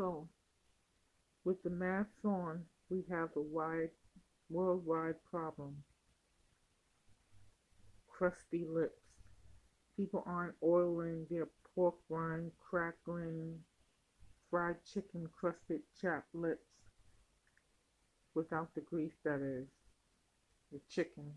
So, 0.00 0.26
with 1.44 1.62
the 1.62 1.68
masks 1.68 2.24
on, 2.24 2.64
we 2.88 3.04
have 3.10 3.28
a 3.36 3.42
wide, 3.42 3.90
worldwide 4.48 5.22
problem. 5.30 5.76
Crusty 8.08 8.64
lips. 8.66 9.02
People 9.98 10.24
aren't 10.24 10.54
oiling 10.62 11.26
their 11.28 11.48
pork 11.74 11.96
rind, 12.08 12.50
crackling, 12.58 13.58
fried 14.50 14.76
chicken 14.90 15.28
crusted 15.38 15.82
chapped 16.00 16.34
lips 16.34 16.64
without 18.34 18.74
the 18.74 18.80
grease, 18.80 19.18
that 19.22 19.42
is. 19.42 19.68
The 20.72 20.80
chicken 20.88 21.30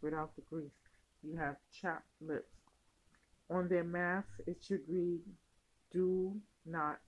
without 0.00 0.34
the 0.36 0.42
grease. 0.48 0.70
You 1.22 1.36
have 1.36 1.56
chapped 1.70 2.08
lips. 2.22 2.56
On 3.50 3.68
their 3.68 3.84
masks, 3.84 4.40
it 4.46 4.64
should 4.66 4.88
read, 4.88 5.20
Do 5.92 6.40
not 6.64 6.98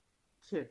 kiss. 0.47 0.69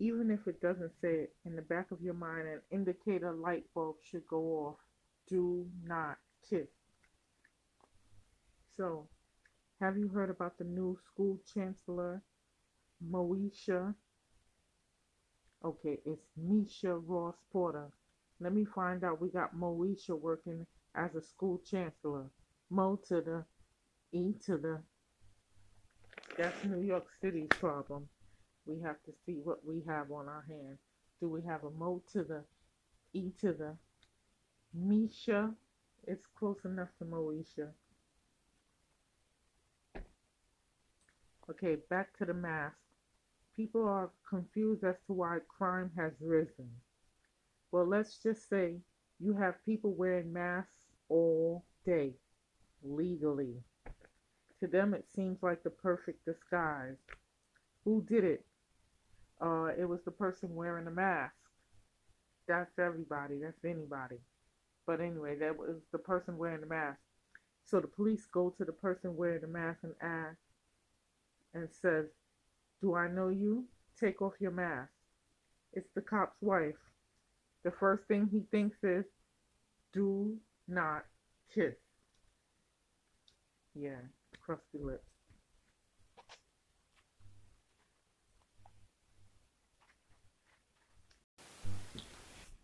Even 0.00 0.30
if 0.30 0.46
it 0.46 0.60
doesn't 0.60 0.92
say 1.00 1.14
it, 1.14 1.34
in 1.44 1.56
the 1.56 1.62
back 1.62 1.90
of 1.90 2.00
your 2.00 2.14
mind, 2.14 2.46
an 2.46 2.60
indicator 2.70 3.32
light 3.32 3.64
bulb 3.74 3.96
should 4.02 4.26
go 4.28 4.38
off. 4.38 4.76
Do 5.28 5.66
not 5.84 6.18
kiss. 6.48 6.68
So, 8.76 9.08
have 9.80 9.96
you 9.98 10.08
heard 10.08 10.30
about 10.30 10.56
the 10.56 10.64
new 10.64 10.96
school 11.06 11.40
chancellor, 11.52 12.22
Moesha? 13.10 13.94
Okay, 15.64 15.98
it's 16.06 16.28
Meisha 16.40 17.02
Ross 17.06 17.34
Porter. 17.52 17.88
Let 18.40 18.54
me 18.54 18.64
find 18.64 19.02
out. 19.02 19.20
We 19.20 19.30
got 19.30 19.56
Moesha 19.56 20.18
working 20.18 20.64
as 20.94 21.14
a 21.16 21.22
school 21.22 21.60
chancellor. 21.68 22.30
Mo 22.70 23.00
to 23.08 23.20
the 23.20 23.44
E 24.12 24.34
to 24.46 24.56
the. 24.56 24.80
That's 26.36 26.64
New 26.64 26.82
York 26.82 27.06
City's 27.20 27.48
problem. 27.48 28.08
We 28.68 28.80
have 28.82 29.02
to 29.06 29.12
see 29.24 29.40
what 29.42 29.64
we 29.66 29.82
have 29.88 30.12
on 30.12 30.28
our 30.28 30.44
hands. 30.46 30.78
Do 31.20 31.28
we 31.30 31.40
have 31.42 31.64
a 31.64 31.70
Mo 31.70 32.02
to 32.12 32.22
the 32.22 32.44
E 33.14 33.32
to 33.40 33.52
the 33.54 33.76
Meisha? 34.78 35.54
It's 36.06 36.26
close 36.38 36.58
enough 36.66 36.90
to 36.98 37.06
Moesha. 37.06 37.68
Okay, 41.50 41.76
back 41.88 42.16
to 42.18 42.26
the 42.26 42.34
mask. 42.34 42.76
People 43.56 43.88
are 43.88 44.10
confused 44.28 44.84
as 44.84 44.96
to 45.06 45.14
why 45.14 45.38
crime 45.48 45.90
has 45.96 46.12
risen. 46.20 46.70
Well, 47.72 47.86
let's 47.86 48.18
just 48.22 48.50
say 48.50 48.76
you 49.18 49.34
have 49.34 49.64
people 49.64 49.94
wearing 49.94 50.30
masks 50.30 50.86
all 51.08 51.64
day, 51.86 52.12
legally. 52.82 53.54
To 54.60 54.66
them, 54.66 54.92
it 54.92 55.06
seems 55.14 55.42
like 55.42 55.62
the 55.62 55.70
perfect 55.70 56.26
disguise. 56.26 56.98
Who 57.84 58.04
did 58.06 58.24
it? 58.24 58.44
Uh, 59.40 59.68
it 59.78 59.88
was 59.88 60.00
the 60.04 60.10
person 60.10 60.54
wearing 60.54 60.84
the 60.84 60.90
mask. 60.90 61.34
That's 62.46 62.78
everybody. 62.78 63.38
That's 63.42 63.64
anybody. 63.64 64.16
But 64.86 65.00
anyway, 65.00 65.36
that 65.38 65.56
was 65.56 65.76
the 65.92 65.98
person 65.98 66.38
wearing 66.38 66.62
the 66.62 66.66
mask. 66.66 66.98
So 67.66 67.80
the 67.80 67.86
police 67.86 68.26
go 68.32 68.54
to 68.56 68.64
the 68.64 68.72
person 68.72 69.16
wearing 69.16 69.42
the 69.42 69.46
mask 69.46 69.80
and 69.82 69.94
ask, 70.00 70.38
and 71.54 71.68
says, 71.70 72.06
Do 72.80 72.94
I 72.94 73.08
know 73.08 73.28
you? 73.28 73.64
Take 74.00 74.22
off 74.22 74.34
your 74.40 74.50
mask. 74.50 74.90
It's 75.74 75.90
the 75.94 76.00
cop's 76.00 76.40
wife. 76.40 76.74
The 77.64 77.70
first 77.70 78.04
thing 78.08 78.28
he 78.32 78.44
thinks 78.50 78.78
is, 78.82 79.04
Do 79.92 80.38
not 80.66 81.04
kiss. 81.54 81.74
Yeah, 83.74 84.00
crusty 84.40 84.78
lips. 84.82 85.17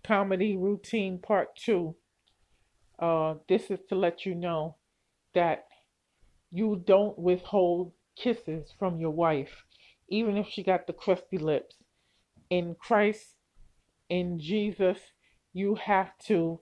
Comedy 0.05 0.57
routine 0.57 1.19
part 1.19 1.57
two. 1.57 1.97
Uh, 2.99 3.35
this 3.49 3.71
is 3.71 3.81
to 3.89 3.95
let 3.95 4.25
you 4.25 4.35
know 4.35 4.77
that 5.35 5.65
you 6.53 6.83
don't 6.87 7.19
withhold 7.19 7.93
kisses 8.17 8.73
from 8.79 8.99
your 8.99 9.11
wife, 9.11 9.65
even 10.09 10.37
if 10.37 10.47
she 10.47 10.63
got 10.63 10.87
the 10.87 10.93
crusty 10.93 11.39
lips. 11.39 11.77
In 12.51 12.77
Christ, 12.79 13.35
in 14.09 14.39
Jesus, 14.39 14.99
you 15.53 15.75
have 15.77 16.11
to 16.27 16.61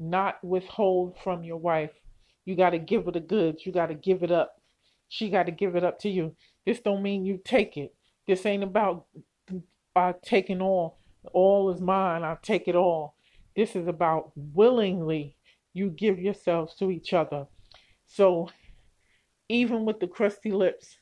not 0.00 0.42
withhold 0.42 1.16
from 1.22 1.44
your 1.44 1.58
wife. 1.58 1.92
You 2.44 2.56
got 2.56 2.70
to 2.70 2.78
give 2.78 3.04
her 3.04 3.12
the 3.12 3.20
goods. 3.20 3.66
You 3.66 3.72
got 3.72 3.86
to 3.86 3.94
give 3.94 4.22
it 4.22 4.32
up. 4.32 4.56
She 5.08 5.30
got 5.30 5.46
to 5.46 5.52
give 5.52 5.76
it 5.76 5.84
up 5.84 5.98
to 6.00 6.08
you. 6.08 6.34
This 6.66 6.80
don't 6.80 7.02
mean 7.02 7.24
you 7.24 7.40
take 7.44 7.76
it. 7.76 7.94
This 8.26 8.46
ain't 8.46 8.62
about 8.62 9.06
uh, 9.94 10.14
taking 10.24 10.60
all. 10.60 10.98
All 11.32 11.70
is 11.70 11.80
mine. 11.80 12.22
I 12.24 12.36
take 12.42 12.68
it 12.68 12.74
all. 12.74 13.14
This 13.56 13.74
is 13.74 13.86
about 13.86 14.32
willingly 14.36 15.34
you 15.72 15.90
give 15.90 16.18
yourselves 16.18 16.74
to 16.76 16.90
each 16.90 17.12
other. 17.12 17.46
So 18.06 18.50
even 19.48 19.84
with 19.84 20.00
the 20.00 20.06
crusty 20.06 20.52
lips, 20.52 20.98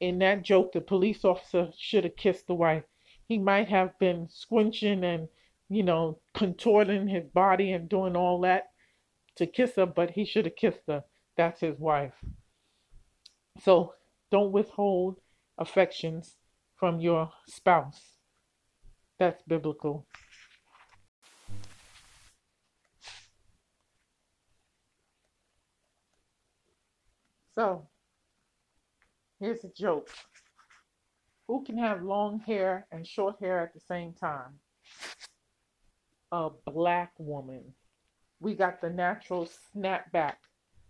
in 0.00 0.18
that 0.18 0.42
joke, 0.42 0.72
the 0.72 0.80
police 0.80 1.24
officer 1.24 1.70
should 1.78 2.04
have 2.04 2.16
kissed 2.16 2.46
the 2.46 2.54
wife. 2.54 2.84
He 3.26 3.38
might 3.38 3.68
have 3.68 3.98
been 3.98 4.28
squinching 4.28 5.02
and, 5.04 5.28
you 5.68 5.82
know, 5.82 6.18
contorting 6.34 7.08
his 7.08 7.24
body 7.26 7.72
and 7.72 7.88
doing 7.88 8.16
all 8.16 8.40
that 8.42 8.70
to 9.36 9.46
kiss 9.46 9.76
her, 9.76 9.86
but 9.86 10.10
he 10.10 10.24
should 10.24 10.44
have 10.44 10.56
kissed 10.56 10.82
her. 10.86 11.04
That's 11.36 11.60
his 11.60 11.78
wife. 11.78 12.14
So 13.62 13.94
don't 14.30 14.52
withhold 14.52 15.20
affections 15.58 16.36
from 16.74 17.00
your 17.00 17.32
spouse. 17.46 18.15
That's 19.18 19.42
biblical. 19.48 20.06
So, 27.54 27.88
here's 29.40 29.64
a 29.64 29.70
joke. 29.70 30.10
Who 31.48 31.64
can 31.64 31.78
have 31.78 32.02
long 32.02 32.40
hair 32.40 32.86
and 32.92 33.06
short 33.06 33.36
hair 33.40 33.60
at 33.60 33.72
the 33.72 33.80
same 33.80 34.12
time? 34.12 34.58
A 36.32 36.50
black 36.66 37.12
woman. 37.18 37.72
We 38.40 38.54
got 38.54 38.82
the 38.82 38.90
natural 38.90 39.48
snapback. 39.74 40.34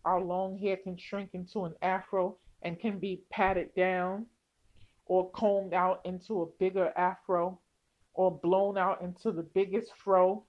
Our 0.04 0.20
long 0.20 0.58
hair 0.58 0.76
can 0.76 0.96
shrink 0.96 1.30
into 1.34 1.66
an 1.66 1.74
afro 1.82 2.38
and 2.62 2.80
can 2.80 2.98
be 2.98 3.22
patted 3.30 3.72
down 3.76 4.26
or 5.04 5.30
combed 5.30 5.72
out 5.72 6.00
into 6.04 6.42
a 6.42 6.46
bigger 6.58 6.92
afro 6.96 7.60
or 8.16 8.38
blown 8.42 8.76
out 8.76 9.02
into 9.02 9.30
the 9.30 9.42
biggest 9.42 9.92
fro 9.96 10.44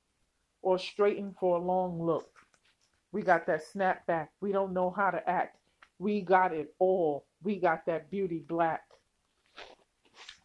or 0.62 0.80
straightened 0.80 1.36
for 1.40 1.58
a 1.58 1.62
long 1.62 2.02
look. 2.02 2.30
We 3.12 3.22
got 3.22 3.46
that 3.48 3.64
snap 3.64 4.06
back. 4.08 4.32
We 4.42 4.52
don't 4.52 4.74
know 4.74 4.90
how 4.90 5.12
to 5.12 5.30
act. 5.30 5.58
We 6.00 6.22
got 6.22 6.54
it 6.54 6.74
all. 6.80 7.26
We 7.44 7.58
got 7.60 7.86
that 7.86 8.10
beauty 8.10 8.44
black. 8.48 8.82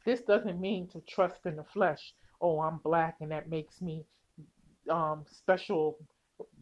This 0.05 0.21
doesn't 0.23 0.61
mean 0.61 0.89
to 0.89 1.01
trust 1.09 1.47
in 1.47 1.57
the 1.57 1.65
flesh. 1.65 2.15
Oh, 2.41 2.61
I'm 2.61 2.79
black 2.79 3.17
and 3.21 3.31
that 3.31 3.49
makes 3.49 3.81
me 3.81 4.05
um, 4.91 5.25
special. 5.31 5.99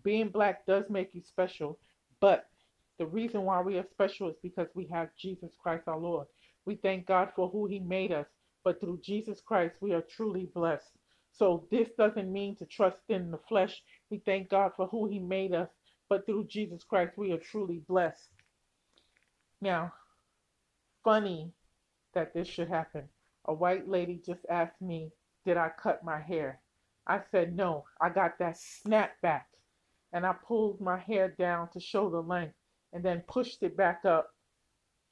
Being 0.02 0.28
black 0.28 0.66
does 0.66 0.84
make 0.90 1.14
you 1.14 1.22
special, 1.22 1.78
but 2.20 2.46
the 2.98 3.06
reason 3.06 3.42
why 3.42 3.62
we 3.62 3.78
are 3.78 3.86
special 3.90 4.28
is 4.28 4.36
because 4.42 4.68
we 4.74 4.86
have 4.92 5.08
Jesus 5.18 5.52
Christ 5.62 5.84
our 5.86 5.98
Lord. 5.98 6.26
We 6.66 6.74
thank 6.76 7.06
God 7.06 7.30
for 7.34 7.48
who 7.48 7.66
He 7.66 7.78
made 7.78 8.12
us, 8.12 8.26
but 8.64 8.80
through 8.80 9.00
Jesus 9.02 9.40
Christ 9.40 9.76
we 9.80 9.92
are 9.92 10.02
truly 10.02 10.46
blessed. 10.54 10.92
So 11.32 11.66
this 11.70 11.88
doesn't 11.96 12.32
mean 12.32 12.56
to 12.56 12.66
trust 12.66 12.98
in 13.08 13.30
the 13.30 13.38
flesh. 13.38 13.82
We 14.10 14.18
thank 14.18 14.48
God 14.48 14.72
for 14.76 14.86
who 14.88 15.06
He 15.08 15.18
made 15.18 15.54
us, 15.54 15.68
but 16.08 16.26
through 16.26 16.46
Jesus 16.48 16.84
Christ 16.84 17.16
we 17.16 17.32
are 17.32 17.38
truly 17.38 17.82
blessed. 17.88 18.30
Now, 19.60 19.92
funny 21.04 21.52
that 22.14 22.34
this 22.34 22.48
should 22.48 22.68
happen. 22.68 23.08
A 23.46 23.54
white 23.54 23.88
lady 23.88 24.20
just 24.24 24.44
asked 24.50 24.80
me, 24.80 25.12
Did 25.44 25.56
I 25.56 25.70
cut 25.70 26.04
my 26.04 26.20
hair? 26.20 26.60
I 27.06 27.20
said, 27.30 27.56
No, 27.56 27.84
I 28.00 28.10
got 28.10 28.38
that 28.38 28.58
snap 28.58 29.20
back. 29.22 29.48
And 30.12 30.26
I 30.26 30.32
pulled 30.32 30.80
my 30.80 30.98
hair 30.98 31.28
down 31.28 31.70
to 31.70 31.80
show 31.80 32.10
the 32.10 32.20
length 32.20 32.54
and 32.92 33.04
then 33.04 33.22
pushed 33.28 33.62
it 33.62 33.76
back 33.76 34.04
up. 34.04 34.34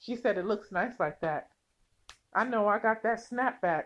She 0.01 0.17
said, 0.17 0.39
It 0.39 0.47
looks 0.47 0.73
nice 0.73 0.99
like 0.99 1.21
that. 1.21 1.49
I 2.35 2.45
know 2.45 2.69
I 2.69 2.79
got 2.79 3.03
that 3.05 3.21
snapback. 3.21 3.85